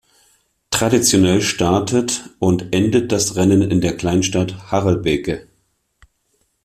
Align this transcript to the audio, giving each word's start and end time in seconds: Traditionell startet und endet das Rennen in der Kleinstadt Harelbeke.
Traditionell 0.71 1.41
startet 1.43 2.31
und 2.39 2.73
endet 2.73 3.11
das 3.11 3.35
Rennen 3.35 3.61
in 3.69 3.81
der 3.81 3.95
Kleinstadt 3.95 4.71
Harelbeke. 4.71 5.47